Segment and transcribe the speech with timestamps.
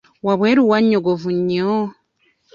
[0.25, 1.71] Wabweru wanyogovu nnyo?